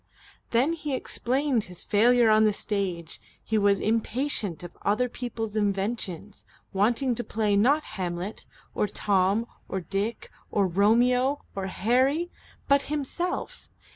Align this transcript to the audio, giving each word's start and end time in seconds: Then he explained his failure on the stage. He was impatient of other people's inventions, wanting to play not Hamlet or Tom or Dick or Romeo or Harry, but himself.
Then 0.49 0.73
he 0.73 0.95
explained 0.95 1.65
his 1.65 1.83
failure 1.83 2.31
on 2.31 2.43
the 2.43 2.53
stage. 2.53 3.21
He 3.43 3.59
was 3.59 3.79
impatient 3.79 4.63
of 4.63 4.75
other 4.81 5.07
people's 5.07 5.55
inventions, 5.55 6.43
wanting 6.73 7.13
to 7.13 7.23
play 7.23 7.55
not 7.55 7.83
Hamlet 7.85 8.47
or 8.73 8.87
Tom 8.87 9.45
or 9.69 9.79
Dick 9.79 10.31
or 10.49 10.65
Romeo 10.65 11.43
or 11.53 11.67
Harry, 11.67 12.31
but 12.67 12.81
himself. 12.89 13.69